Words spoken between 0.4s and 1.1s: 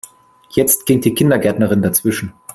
Jetzt ging